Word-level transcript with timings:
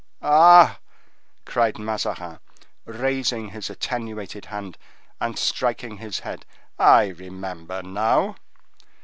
"Ah!" 0.23 0.79
cried 1.45 1.77
Mazarin, 1.77 2.39
raising 2.85 3.49
his 3.49 3.69
attenuated 3.69 4.45
hand, 4.45 4.75
and 5.19 5.37
striking 5.37 5.97
his 5.97 6.21
head, 6.21 6.43
"I 6.79 7.09
remember 7.09 7.83
now!" 7.83 8.37